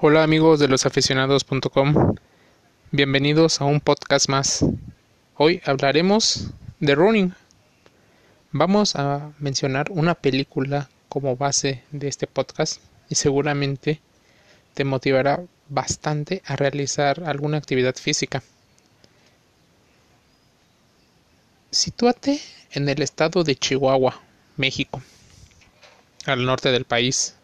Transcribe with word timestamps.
Hola 0.00 0.22
amigos 0.22 0.60
de 0.60 0.68
losaficionados.com, 0.68 2.14
bienvenidos 2.92 3.60
a 3.60 3.64
un 3.64 3.80
podcast 3.80 4.28
más. 4.28 4.64
Hoy 5.34 5.60
hablaremos 5.64 6.50
de 6.78 6.94
running. 6.94 7.34
Vamos 8.52 8.94
a 8.94 9.32
mencionar 9.40 9.90
una 9.90 10.14
película 10.14 10.88
como 11.08 11.36
base 11.36 11.82
de 11.90 12.06
este 12.06 12.28
podcast 12.28 12.80
y 13.08 13.16
seguramente 13.16 14.00
te 14.74 14.84
motivará 14.84 15.42
bastante 15.68 16.42
a 16.46 16.54
realizar 16.54 17.24
alguna 17.24 17.58
actividad 17.58 17.96
física. 17.96 18.44
Sitúate 21.72 22.40
en 22.70 22.88
el 22.88 23.02
estado 23.02 23.42
de 23.42 23.56
Chihuahua, 23.56 24.22
México, 24.56 25.02
al 26.24 26.46
norte 26.46 26.70
del 26.70 26.84
país. 26.84 27.34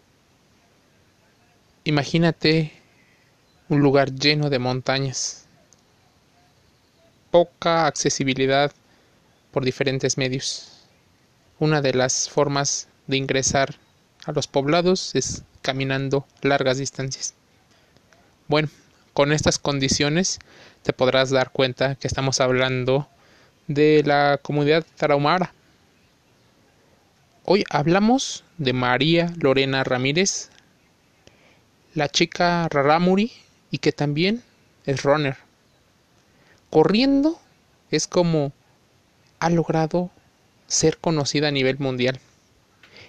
Imagínate 1.87 2.73
un 3.69 3.81
lugar 3.81 4.15
lleno 4.15 4.49
de 4.49 4.59
montañas, 4.59 5.45
poca 7.31 7.87
accesibilidad 7.87 8.73
por 9.53 9.67
diferentes 9.67 10.17
medios. 10.17 10.87
Una 11.59 11.83
de 11.83 11.93
las 11.93 12.31
formas 12.31 12.89
de 13.07 13.19
ingresar 13.19 13.75
a 14.25 14.33
los 14.33 14.47
poblados 14.47 15.15
es 15.15 15.43
caminando 15.61 16.27
largas 16.41 16.79
distancias. 16.79 17.35
Bueno, 18.49 18.71
con 19.13 19.31
estas 19.31 19.59
condiciones 19.59 20.39
te 20.85 20.95
podrás 20.95 21.29
dar 21.29 21.51
cuenta 21.51 21.97
que 21.97 22.07
estamos 22.07 22.41
hablando 22.41 23.11
de 23.67 24.03
la 24.07 24.41
comunidad 24.41 24.87
tarahumara. 24.97 25.53
Hoy 27.45 27.63
hablamos 27.69 28.43
de 28.57 28.73
María 28.73 29.35
Lorena 29.37 29.85
Ramírez, 29.85 30.49
la 31.95 32.09
chica 32.09 32.69
Raramuri 32.69 33.33
y 33.71 33.79
que 33.79 33.93
también 33.93 34.43
es 34.85 35.05
runner. 35.05 35.37
Corriendo 36.69 37.41
es 37.91 38.09
como 38.09 38.53
ha 39.39 39.49
logrado 39.49 40.11
ser 40.67 40.99
conocida 40.99 41.49
a 41.49 41.53
nivel 41.53 41.79
mundial. 41.79 42.19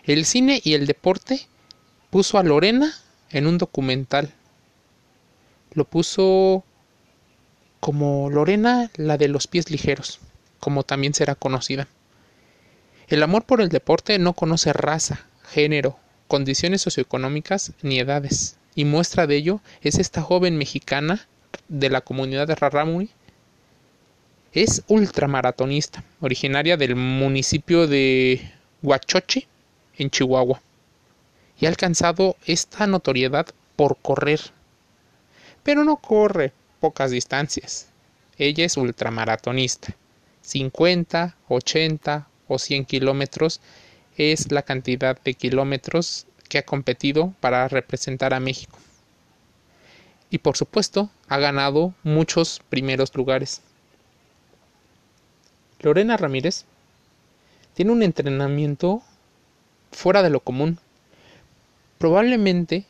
El 0.03 0.25
cine 0.25 0.61
y 0.63 0.75
el 0.75 0.85
deporte 0.85 1.47
puso 2.11 2.37
a 2.37 2.43
Lorena 2.43 2.93
en 3.31 3.47
un 3.47 3.57
documental. 3.57 4.31
Lo 5.73 5.85
puso 5.85 6.63
como 7.79 8.29
Lorena 8.29 8.91
la 8.95 9.17
de 9.17 9.29
los 9.29 9.47
pies 9.47 9.71
ligeros, 9.71 10.19
como 10.59 10.83
también 10.83 11.15
será 11.15 11.33
conocida. 11.33 11.87
El 13.07 13.23
amor 13.23 13.45
por 13.45 13.61
el 13.61 13.69
deporte 13.69 14.19
no 14.19 14.33
conoce 14.33 14.73
raza, 14.73 15.25
género, 15.43 15.97
condiciones 16.27 16.81
socioeconómicas 16.83 17.73
ni 17.81 17.99
edades 17.99 18.57
y 18.75 18.85
muestra 18.85 19.25
de 19.25 19.37
ello 19.37 19.61
es 19.81 19.97
esta 19.97 20.21
joven 20.21 20.57
mexicana 20.57 21.27
de 21.69 21.89
la 21.89 22.01
comunidad 22.01 22.47
de 22.47 22.55
Raramuri. 22.55 23.09
Es 24.51 24.83
ultramaratonista, 24.87 26.03
originaria 26.21 26.77
del 26.77 26.95
municipio 26.95 27.87
de 27.87 28.51
Huachochi, 28.83 29.47
en 29.97 30.09
Chihuahua, 30.09 30.61
y 31.59 31.65
ha 31.65 31.69
alcanzado 31.69 32.35
esta 32.45 32.85
notoriedad 32.85 33.47
por 33.75 33.97
correr. 33.97 34.41
Pero 35.63 35.83
no 35.83 35.97
corre 35.97 36.51
pocas 36.79 37.11
distancias. 37.11 37.87
Ella 38.37 38.65
es 38.65 38.77
ultramaratonista. 38.77 39.95
50, 40.41 41.35
80 41.47 42.27
o 42.47 42.59
100 42.59 42.85
kilómetros 42.85 43.61
es 44.17 44.51
la 44.51 44.61
cantidad 44.61 45.19
de 45.21 45.33
kilómetros 45.33 46.27
que 46.47 46.57
ha 46.57 46.65
competido 46.65 47.33
para 47.39 47.67
representar 47.67 48.33
a 48.33 48.39
México. 48.39 48.79
Y 50.29 50.39
por 50.39 50.57
supuesto, 50.57 51.09
ha 51.27 51.37
ganado 51.37 51.93
muchos 52.03 52.61
primeros 52.69 53.13
lugares. 53.15 53.61
Lorena 55.79 56.17
Ramírez 56.17 56.65
tiene 57.73 57.91
un 57.91 58.03
entrenamiento 58.03 59.01
fuera 59.91 60.23
de 60.23 60.29
lo 60.29 60.39
común. 60.39 60.79
Probablemente, 61.97 62.85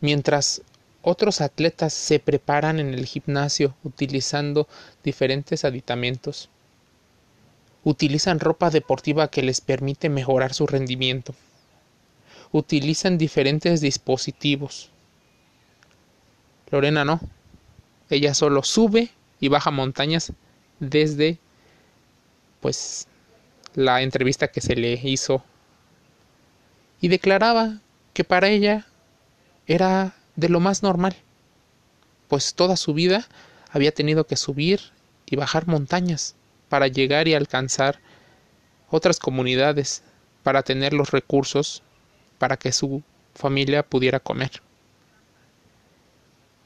mientras 0.00 0.62
otros 1.02 1.40
atletas 1.40 1.92
se 1.92 2.18
preparan 2.18 2.80
en 2.80 2.94
el 2.94 3.06
gimnasio 3.06 3.74
utilizando 3.84 4.66
diferentes 5.02 5.64
aditamentos, 5.64 6.48
utilizan 7.84 8.40
ropa 8.40 8.70
deportiva 8.70 9.28
que 9.28 9.42
les 9.42 9.60
permite 9.60 10.08
mejorar 10.08 10.54
su 10.54 10.66
rendimiento 10.66 11.34
utilizan 12.54 13.18
diferentes 13.18 13.80
dispositivos. 13.80 14.90
Lorena 16.70 17.04
no. 17.04 17.20
Ella 18.08 18.32
solo 18.32 18.62
sube 18.62 19.10
y 19.40 19.48
baja 19.48 19.72
montañas 19.72 20.32
desde 20.78 21.38
pues 22.60 23.08
la 23.74 24.02
entrevista 24.02 24.48
que 24.48 24.60
se 24.60 24.76
le 24.76 24.92
hizo 24.92 25.42
y 27.00 27.08
declaraba 27.08 27.80
que 28.12 28.22
para 28.22 28.48
ella 28.48 28.86
era 29.66 30.14
de 30.36 30.48
lo 30.48 30.60
más 30.60 30.84
normal, 30.84 31.16
pues 32.28 32.54
toda 32.54 32.76
su 32.76 32.94
vida 32.94 33.26
había 33.72 33.92
tenido 33.92 34.28
que 34.28 34.36
subir 34.36 34.80
y 35.26 35.34
bajar 35.34 35.66
montañas 35.66 36.36
para 36.68 36.86
llegar 36.86 37.26
y 37.26 37.34
alcanzar 37.34 37.98
otras 38.90 39.18
comunidades, 39.18 40.04
para 40.44 40.62
tener 40.62 40.92
los 40.92 41.10
recursos 41.10 41.82
para 42.44 42.58
que 42.58 42.72
su 42.72 43.02
familia 43.34 43.82
pudiera 43.82 44.20
comer. 44.20 44.60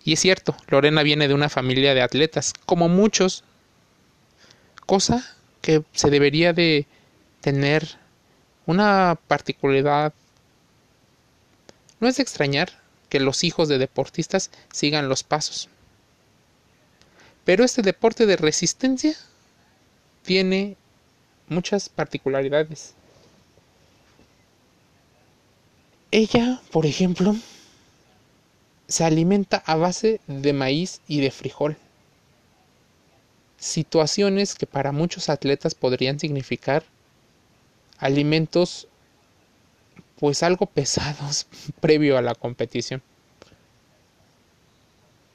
Y 0.02 0.14
es 0.14 0.18
cierto, 0.18 0.56
Lorena 0.66 1.04
viene 1.04 1.28
de 1.28 1.34
una 1.34 1.48
familia 1.48 1.94
de 1.94 2.02
atletas, 2.02 2.52
como 2.66 2.88
muchos, 2.88 3.44
cosa 4.86 5.24
que 5.60 5.84
se 5.92 6.10
debería 6.10 6.52
de 6.52 6.88
tener 7.42 7.86
una 8.66 9.16
particularidad. 9.28 10.12
No 12.00 12.08
es 12.08 12.16
de 12.16 12.24
extrañar 12.24 12.72
que 13.08 13.20
los 13.20 13.44
hijos 13.44 13.68
de 13.68 13.78
deportistas 13.78 14.50
sigan 14.72 15.08
los 15.08 15.22
pasos. 15.22 15.68
Pero 17.44 17.62
este 17.62 17.82
deporte 17.82 18.26
de 18.26 18.36
resistencia 18.36 19.14
tiene 20.24 20.76
muchas 21.48 21.88
particularidades. 21.88 22.94
Ella, 26.10 26.62
por 26.72 26.86
ejemplo, 26.86 27.36
se 28.86 29.04
alimenta 29.04 29.62
a 29.66 29.76
base 29.76 30.20
de 30.26 30.54
maíz 30.54 31.02
y 31.06 31.20
de 31.20 31.30
frijol. 31.30 31.76
Situaciones 33.58 34.54
que 34.54 34.66
para 34.66 34.92
muchos 34.92 35.28
atletas 35.28 35.74
podrían 35.74 36.18
significar 36.18 36.84
alimentos 37.98 38.88
pues 40.18 40.42
algo 40.42 40.64
pesados 40.64 41.46
previo 41.80 42.16
a 42.16 42.22
la 42.22 42.34
competición. 42.34 43.02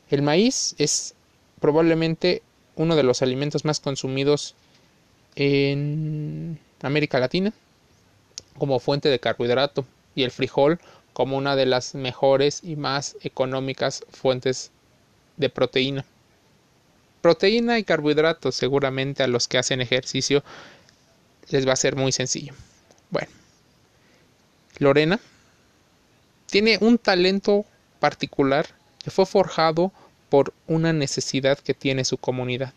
El 0.09 0.23
maíz 0.23 0.73
es 0.79 1.13
probablemente 1.59 2.41
uno 2.75 2.95
de 2.95 3.03
los 3.03 3.21
alimentos 3.21 3.63
más 3.63 3.79
consumidos 3.79 4.55
en 5.35 6.57
América 6.81 7.19
Latina 7.19 7.53
como 8.57 8.79
fuente 8.79 9.09
de 9.09 9.19
carbohidrato 9.19 9.85
y 10.15 10.23
el 10.23 10.31
frijol 10.31 10.79
como 11.13 11.37
una 11.37 11.55
de 11.55 11.65
las 11.65 11.95
mejores 11.95 12.61
y 12.63 12.75
más 12.75 13.15
económicas 13.21 14.03
fuentes 14.11 14.71
de 15.37 15.49
proteína. 15.49 16.05
Proteína 17.21 17.79
y 17.79 17.83
carbohidratos 17.83 18.55
seguramente 18.55 19.23
a 19.23 19.27
los 19.27 19.47
que 19.47 19.57
hacen 19.57 19.79
ejercicio 19.79 20.43
les 21.49 21.67
va 21.67 21.73
a 21.73 21.77
ser 21.77 21.95
muy 21.95 22.11
sencillo. 22.11 22.53
Bueno, 23.09 23.29
Lorena 24.79 25.19
tiene 26.47 26.77
un 26.81 26.97
talento 26.97 27.65
particular 27.99 28.67
que 29.03 29.11
fue 29.11 29.25
forjado 29.25 29.91
por 30.29 30.53
una 30.67 30.93
necesidad 30.93 31.59
que 31.59 31.73
tiene 31.73 32.05
su 32.05 32.17
comunidad. 32.17 32.73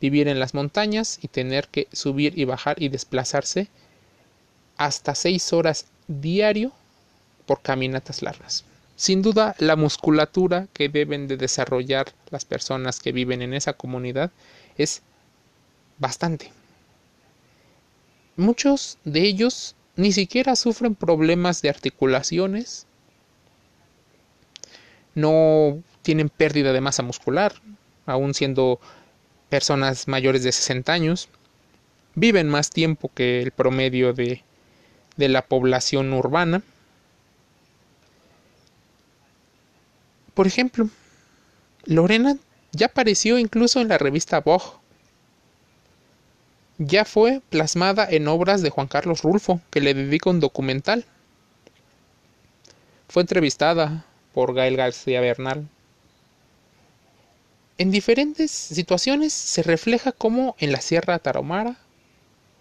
Vivir 0.00 0.28
en 0.28 0.40
las 0.40 0.52
montañas 0.54 1.18
y 1.22 1.28
tener 1.28 1.68
que 1.68 1.88
subir 1.92 2.38
y 2.38 2.44
bajar 2.44 2.82
y 2.82 2.88
desplazarse 2.88 3.68
hasta 4.76 5.14
seis 5.14 5.52
horas 5.52 5.86
diario 6.08 6.72
por 7.46 7.62
caminatas 7.62 8.22
largas. 8.22 8.64
Sin 8.96 9.22
duda, 9.22 9.56
la 9.58 9.76
musculatura 9.76 10.68
que 10.72 10.88
deben 10.88 11.26
de 11.26 11.36
desarrollar 11.36 12.12
las 12.30 12.44
personas 12.44 13.00
que 13.00 13.12
viven 13.12 13.42
en 13.42 13.54
esa 13.54 13.72
comunidad 13.72 14.30
es 14.76 15.02
bastante. 15.98 16.52
Muchos 18.36 18.98
de 19.04 19.22
ellos 19.22 19.74
ni 19.96 20.12
siquiera 20.12 20.56
sufren 20.56 20.94
problemas 20.94 21.62
de 21.62 21.68
articulaciones, 21.68 22.86
no 25.14 25.82
tienen 26.02 26.28
pérdida 26.28 26.72
de 26.72 26.80
masa 26.80 27.02
muscular, 27.02 27.54
aún 28.06 28.34
siendo 28.34 28.80
personas 29.48 30.08
mayores 30.08 30.42
de 30.42 30.52
60 30.52 30.92
años, 30.92 31.28
viven 32.14 32.48
más 32.48 32.70
tiempo 32.70 33.10
que 33.14 33.42
el 33.42 33.50
promedio 33.50 34.12
de 34.12 34.42
de 35.16 35.28
la 35.28 35.42
población 35.42 36.12
urbana. 36.12 36.62
por 40.34 40.46
ejemplo, 40.46 40.88
Lorena 41.84 42.36
ya 42.72 42.86
apareció 42.86 43.38
incluso 43.38 43.80
en 43.80 43.88
la 43.88 43.98
revista 43.98 44.40
Vogue. 44.40 44.64
Ya 46.78 47.04
fue 47.04 47.42
plasmada 47.50 48.06
en 48.08 48.28
obras 48.28 48.62
de 48.62 48.70
Juan 48.70 48.88
Carlos 48.88 49.22
Rulfo, 49.22 49.60
que 49.70 49.80
le 49.80 49.94
dedica 49.94 50.30
un 50.30 50.40
documental. 50.40 51.04
Fue 53.08 53.22
entrevistada 53.22 54.04
por 54.32 54.54
Gael 54.54 54.76
García 54.76 55.20
Bernal. 55.20 55.68
En 57.78 57.90
diferentes 57.90 58.50
situaciones 58.50 59.32
se 59.32 59.62
refleja 59.62 60.12
cómo 60.12 60.56
en 60.58 60.72
la 60.72 60.80
Sierra 60.80 61.18
Tarahumara 61.18 61.76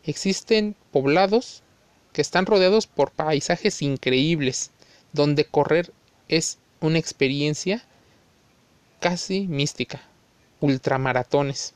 existen 0.03 0.75
poblados 0.92 1.63
que 2.13 2.22
están 2.22 2.46
rodeados 2.46 2.88
por 2.88 3.12
paisajes 3.12 3.81
increíbles, 3.81 4.72
donde 5.13 5.46
correr 5.46 5.92
es 6.28 6.58
una 6.80 7.00
experiencia 7.00 7.84
casi 9.00 9.48
mística, 9.48 10.02
ultramaratones. 10.60 11.74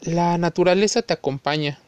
La 0.00 0.38
naturaleza 0.38 1.02
te 1.02 1.12
acompaña. 1.12 1.78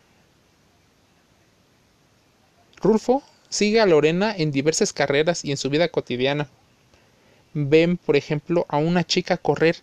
Rulfo 2.76 3.22
sigue 3.48 3.80
a 3.80 3.86
Lorena 3.86 4.34
en 4.36 4.50
diversas 4.50 4.92
carreras 4.92 5.44
y 5.44 5.50
en 5.50 5.56
su 5.56 5.70
vida 5.70 5.88
cotidiana. 5.88 6.48
Ven, 7.52 7.96
por 7.96 8.16
ejemplo, 8.16 8.66
a 8.68 8.78
una 8.78 9.04
chica 9.04 9.36
correr 9.36 9.76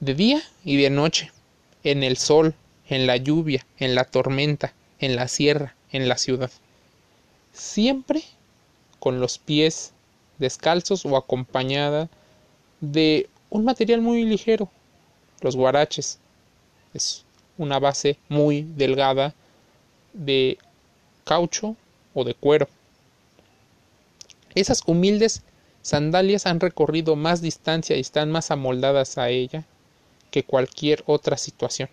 de 0.00 0.14
día 0.14 0.42
y 0.64 0.76
de 0.80 0.90
noche, 0.90 1.30
en 1.84 2.02
el 2.02 2.16
sol, 2.16 2.54
en 2.88 3.06
la 3.06 3.16
lluvia, 3.16 3.66
en 3.78 3.94
la 3.94 4.04
tormenta, 4.04 4.72
en 5.00 5.16
la 5.16 5.28
sierra, 5.28 5.74
en 5.90 6.08
la 6.08 6.16
ciudad. 6.16 6.50
Siempre 7.52 8.22
con 8.98 9.18
los 9.18 9.38
pies 9.38 9.92
descalzos 10.38 11.04
o 11.04 11.16
acompañada 11.16 12.08
de 12.80 13.28
un 13.48 13.64
material 13.64 14.00
muy 14.00 14.24
ligero, 14.24 14.68
los 15.40 15.56
guaraches. 15.56 16.18
Es 16.94 17.24
una 17.58 17.78
base 17.78 18.18
muy 18.28 18.62
delgada 18.62 19.34
de 20.12 20.58
caucho 21.24 21.76
o 22.14 22.24
de 22.24 22.34
cuero. 22.34 22.68
Esas 24.54 24.82
humildes 24.86 25.42
sandalias 25.82 26.46
han 26.46 26.60
recorrido 26.60 27.16
más 27.16 27.40
distancia 27.40 27.96
y 27.96 28.00
están 28.00 28.30
más 28.30 28.50
amoldadas 28.50 29.18
a 29.18 29.28
ella 29.30 29.64
que 30.30 30.44
cualquier 30.44 31.02
otra 31.06 31.36
situación. 31.36 31.88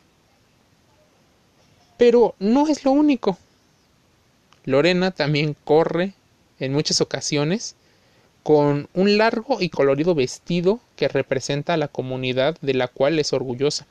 Pero 1.97 2.35
no 2.39 2.67
es 2.67 2.85
lo 2.85 2.91
único. 2.91 3.38
Lorena 4.65 5.11
también 5.11 5.55
corre 5.63 6.13
en 6.59 6.73
muchas 6.73 7.01
ocasiones 7.01 7.75
con 8.44 8.88
un 8.94 9.17
largo 9.17 9.59
y 9.59 9.69
colorido 9.69 10.15
vestido 10.15 10.79
que 10.95 11.07
representa 11.07 11.73
a 11.73 11.77
la 11.77 11.88
comunidad 11.88 12.57
de 12.61 12.73
la 12.73 12.88
cual 12.88 13.19
es 13.19 13.33
orgullosa. 13.33 13.88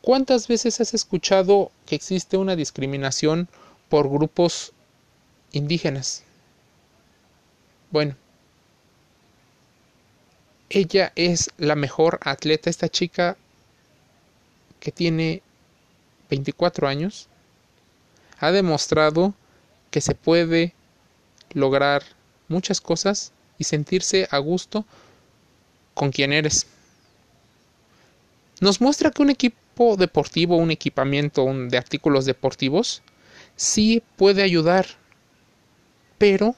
¿Cuántas 0.00 0.48
veces 0.48 0.80
has 0.80 0.94
escuchado 0.94 1.72
que 1.84 1.94
existe 1.94 2.38
una 2.38 2.56
discriminación 2.56 3.48
por 3.90 4.08
grupos 4.08 4.72
indígenas? 5.52 6.22
Bueno, 7.90 8.16
ella 10.70 11.12
es 11.16 11.50
la 11.58 11.74
mejor 11.74 12.18
atleta, 12.22 12.70
esta 12.70 12.88
chica 12.88 13.36
que 14.78 14.92
tiene 14.92 15.42
24 16.30 16.88
años, 16.88 17.28
ha 18.38 18.50
demostrado 18.52 19.34
que 19.90 20.00
se 20.00 20.14
puede 20.14 20.72
lograr 21.52 22.02
muchas 22.48 22.80
cosas 22.80 23.32
y 23.58 23.64
sentirse 23.64 24.28
a 24.30 24.38
gusto 24.38 24.86
con 25.94 26.10
quien 26.10 26.32
eres. 26.32 26.66
Nos 28.60 28.80
muestra 28.80 29.10
que 29.10 29.22
un 29.22 29.30
equipo 29.30 29.96
deportivo, 29.96 30.56
un 30.56 30.70
equipamiento 30.70 31.46
de 31.68 31.76
artículos 31.76 32.24
deportivos, 32.24 33.02
sí 33.56 34.02
puede 34.16 34.42
ayudar, 34.42 34.86
pero 36.18 36.54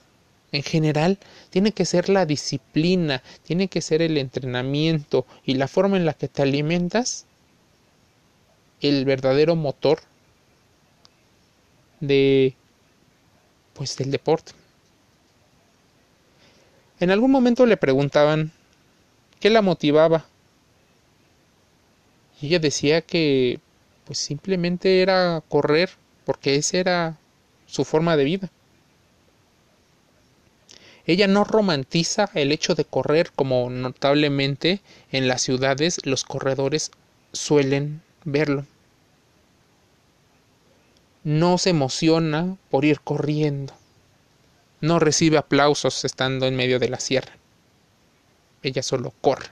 en 0.53 0.63
general 0.63 1.19
tiene 1.51 1.73
que 1.73 1.87
ser 1.87 2.09
la 2.09 2.27
disciplina, 2.27 3.23
tiene 3.45 3.69
que 3.69 3.81
ser 3.81 4.03
el 4.03 4.19
entrenamiento 4.19 5.27
y 5.45 5.55
la 5.55 5.69
forma 5.69 5.97
en 5.97 6.05
la 6.05 6.15
que 6.15 6.29
te 6.29 6.43
alimentas 6.43 7.27
el 8.83 9.05
verdadero 9.05 9.57
motor 9.57 10.01
de 12.01 12.55
pues 13.75 13.97
del 13.97 14.11
deporte. 14.11 14.53
En 17.01 17.11
algún 17.11 17.31
momento 17.31 17.67
le 17.67 17.77
preguntaban 17.77 18.53
qué 19.41 19.51
la 19.51 19.63
motivaba. 19.63 20.27
Y 22.41 22.47
ella 22.47 22.59
decía 22.59 23.01
que 23.03 23.61
pues 24.05 24.19
simplemente 24.19 25.03
era 25.03 25.43
correr 25.49 25.91
porque 26.25 26.57
esa 26.57 26.79
era 26.79 27.19
su 27.67 27.85
forma 27.85 28.17
de 28.17 28.25
vida. 28.25 28.51
Ella 31.07 31.27
no 31.27 31.45
romantiza 31.45 32.31
el 32.35 32.53
hecho 32.53 32.75
de 32.75 32.85
correr 32.85 33.33
como 33.33 33.69
notablemente 33.71 34.81
en 35.11 35.27
las 35.27 35.43
ciudades 35.43 36.01
los 36.05 36.23
corredores 36.25 36.93
suelen 37.33 38.03
verlo. 38.25 38.67
No 41.25 41.59
se 41.59 41.71
emociona 41.71 42.57
por 42.71 42.85
ir 42.85 43.01
corriendo. 43.01 43.75
No 44.81 44.99
recibe 44.99 45.39
aplausos 45.39 46.05
estando 46.05 46.47
en 46.47 46.57
medio 46.57 46.79
de 46.79 46.89
la 46.89 46.99
sierra. 46.99 47.33
Ella 48.63 48.83
solo 48.83 49.13
corre. 49.21 49.51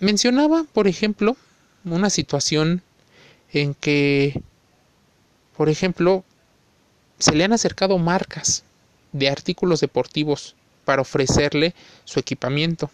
Mencionaba, 0.00 0.64
por 0.72 0.88
ejemplo, 0.88 1.36
una 1.84 2.10
situación 2.10 2.82
en 3.52 3.74
que, 3.74 4.42
por 5.56 5.68
ejemplo, 5.68 6.24
se 7.18 7.34
le 7.34 7.44
han 7.44 7.52
acercado 7.52 7.98
marcas 7.98 8.64
de 9.12 9.28
artículos 9.28 9.80
deportivos 9.80 10.56
para 10.84 11.02
ofrecerle 11.02 11.74
su 12.04 12.18
equipamiento. 12.18 12.90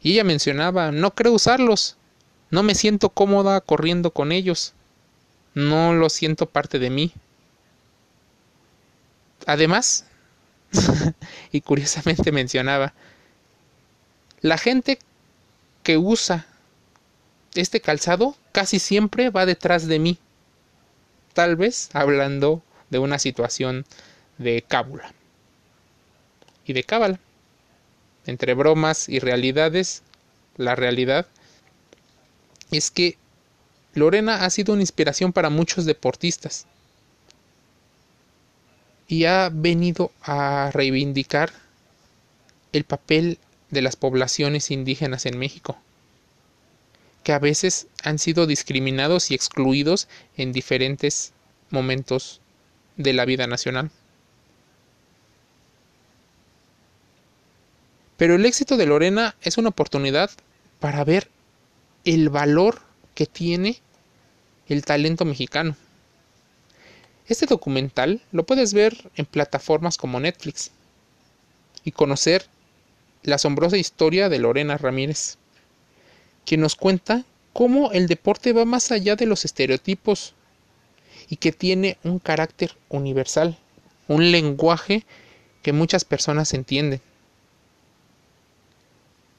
Y 0.00 0.12
ella 0.12 0.24
mencionaba, 0.24 0.92
no 0.92 1.14
creo 1.14 1.32
usarlos, 1.32 1.96
no 2.50 2.62
me 2.62 2.74
siento 2.74 3.10
cómoda 3.10 3.60
corriendo 3.60 4.10
con 4.10 4.32
ellos, 4.32 4.74
no 5.54 5.94
lo 5.94 6.08
siento 6.10 6.46
parte 6.46 6.78
de 6.78 6.90
mí. 6.90 7.12
Además, 9.46 10.06
y 11.52 11.60
curiosamente 11.60 12.32
mencionaba, 12.32 12.94
la 14.40 14.58
gente 14.58 14.98
que 15.82 15.98
usa 15.98 16.46
este 17.54 17.80
calzado 17.80 18.36
casi 18.52 18.78
siempre 18.78 19.30
va 19.30 19.46
detrás 19.46 19.86
de 19.86 19.98
mí 19.98 20.18
tal 21.34 21.56
vez 21.56 21.90
hablando 21.92 22.62
de 22.88 22.98
una 22.98 23.18
situación 23.18 23.84
de 24.38 24.64
cábula 24.66 25.12
y 26.64 26.72
de 26.72 26.84
cábala. 26.84 27.20
Entre 28.24 28.54
bromas 28.54 29.08
y 29.08 29.18
realidades, 29.18 30.02
la 30.56 30.74
realidad 30.76 31.26
es 32.76 32.90
que 32.90 33.16
Lorena 33.94 34.44
ha 34.44 34.50
sido 34.50 34.72
una 34.72 34.82
inspiración 34.82 35.32
para 35.32 35.50
muchos 35.50 35.84
deportistas 35.84 36.66
y 39.06 39.24
ha 39.24 39.50
venido 39.52 40.10
a 40.22 40.70
reivindicar 40.72 41.52
el 42.72 42.84
papel 42.84 43.38
de 43.70 43.82
las 43.82 43.96
poblaciones 43.96 44.70
indígenas 44.70 45.26
en 45.26 45.38
México 45.38 45.78
que 47.24 47.32
a 47.32 47.38
veces 47.38 47.88
han 48.04 48.18
sido 48.18 48.46
discriminados 48.46 49.30
y 49.30 49.34
excluidos 49.34 50.08
en 50.36 50.52
diferentes 50.52 51.32
momentos 51.70 52.40
de 52.96 53.14
la 53.14 53.24
vida 53.24 53.46
nacional. 53.46 53.90
Pero 58.18 58.36
el 58.36 58.46
éxito 58.46 58.76
de 58.76 58.86
Lorena 58.86 59.34
es 59.42 59.58
una 59.58 59.70
oportunidad 59.70 60.30
para 60.78 61.02
ver 61.02 61.28
el 62.04 62.28
valor 62.28 62.80
que 63.14 63.26
tiene 63.26 63.80
el 64.68 64.84
talento 64.84 65.24
mexicano. 65.24 65.76
Este 67.26 67.46
documental 67.46 68.20
lo 68.32 68.44
puedes 68.44 68.74
ver 68.74 69.10
en 69.16 69.24
plataformas 69.24 69.96
como 69.96 70.20
Netflix 70.20 70.70
y 71.84 71.92
conocer 71.92 72.46
la 73.22 73.36
asombrosa 73.36 73.78
historia 73.78 74.28
de 74.28 74.38
Lorena 74.38 74.76
Ramírez 74.76 75.38
que 76.44 76.58
nos 76.58 76.76
cuenta 76.76 77.24
cómo 77.54 77.92
el 77.92 78.06
deporte 78.06 78.52
va 78.52 78.66
más 78.66 78.92
allá 78.92 79.16
de 79.16 79.26
los 79.26 79.44
estereotipos 79.44 80.34
y 81.28 81.36
que 81.36 81.52
tiene 81.52 81.96
un 82.04 82.18
carácter 82.18 82.76
universal, 82.90 83.56
un 84.08 84.30
lenguaje 84.30 85.04
que 85.62 85.72
muchas 85.72 86.04
personas 86.04 86.52
entienden. 86.52 87.00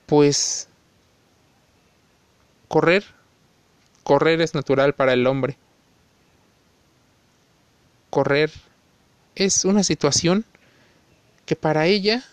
Pues 0.08 0.68
correr, 2.68 3.06
correr 4.04 4.42
es 4.42 4.54
natural 4.54 4.94
para 4.94 5.14
el 5.14 5.26
hombre. 5.28 5.58
Correr 8.10 8.52
es 9.36 9.66
una 9.66 9.84
situación 9.84 10.46
que 11.46 11.56
para 11.56 11.86
ella 11.88 12.24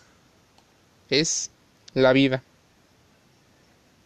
es 1.09 1.51
la 1.93 2.13
vida. 2.13 2.43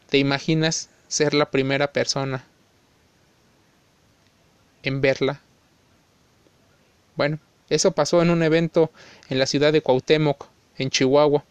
¿Te 0.10 0.18
imaginas 0.18 0.90
ser 1.08 1.34
la 1.34 1.52
primera 1.52 1.92
persona 1.92 2.46
en 4.84 5.02
verla? 5.02 5.42
Bueno, 7.16 7.40
eso 7.70 7.92
pasó 7.92 8.22
en 8.22 8.30
un 8.30 8.44
evento 8.44 8.92
en 9.30 9.40
la 9.40 9.46
ciudad 9.46 9.74
de 9.74 9.82
Cuauhtémoc, 9.82 10.48
en 10.78 10.90
Chihuahua. 10.90 11.44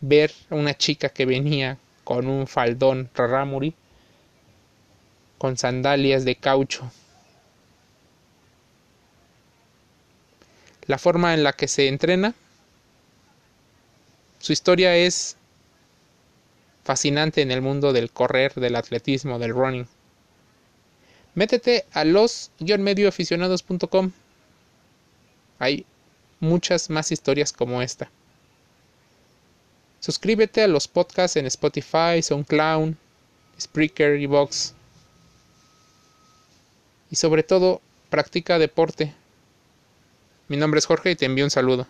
Ver 0.00 0.32
a 0.50 0.54
una 0.54 0.74
chica 0.74 1.08
que 1.08 1.26
venía 1.26 1.78
con 2.04 2.28
un 2.28 2.46
faldón 2.46 3.10
rarámuri, 3.14 3.74
con 5.38 5.56
sandalias 5.56 6.24
de 6.24 6.36
caucho. 6.36 6.88
La 10.86 10.98
forma 10.98 11.34
en 11.34 11.42
la 11.42 11.54
que 11.54 11.66
se 11.66 11.88
entrena, 11.88 12.34
su 14.38 14.52
historia 14.52 14.94
es 14.96 15.36
fascinante 16.84 17.42
en 17.42 17.50
el 17.50 17.62
mundo 17.62 17.94
del 17.94 18.10
correr, 18.10 18.52
del 18.54 18.76
atletismo, 18.76 19.38
del 19.38 19.54
running. 19.54 19.86
Métete 21.34 21.86
a 21.92 22.04
los-medioaficionados.com 22.04 24.12
hay 25.58 25.86
muchas 26.40 26.90
más 26.90 27.12
historias 27.12 27.52
como 27.52 27.80
esta. 27.80 28.10
Suscríbete 30.04 30.62
a 30.62 30.68
los 30.68 30.86
podcasts 30.86 31.38
en 31.38 31.46
Spotify, 31.46 32.20
SoundCloud, 32.20 32.92
Spreaker 33.58 34.20
y 34.20 34.26
Vox. 34.26 34.74
Y 37.10 37.16
sobre 37.16 37.42
todo, 37.42 37.80
practica 38.10 38.58
deporte. 38.58 39.14
Mi 40.48 40.58
nombre 40.58 40.76
es 40.76 40.84
Jorge 40.84 41.12
y 41.12 41.16
te 41.16 41.24
envío 41.24 41.46
un 41.46 41.50
saludo. 41.50 41.86